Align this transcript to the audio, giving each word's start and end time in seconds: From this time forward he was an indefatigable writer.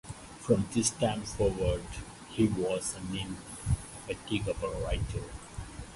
From 0.39 0.67
this 0.73 0.89
time 0.89 1.21
forward 1.21 1.83
he 2.29 2.47
was 2.47 2.95
an 2.95 3.15
indefatigable 3.15 4.81
writer. 4.83 5.21